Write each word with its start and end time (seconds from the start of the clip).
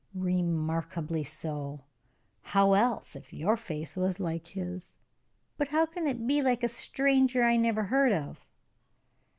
"Remarkably 0.15 1.23
so. 1.23 1.81
How 2.41 2.73
else, 2.73 3.15
if 3.15 3.31
your 3.31 3.55
face 3.55 3.95
was 3.95 4.19
like 4.19 4.47
his?" 4.47 4.99
"But 5.59 5.67
how 5.67 5.85
can 5.85 6.07
it 6.07 6.25
be 6.25 6.41
like 6.41 6.63
a 6.63 6.67
stranger 6.67 7.43
I 7.43 7.55
never 7.55 7.83
heard 7.83 8.11
of?" 8.11 8.47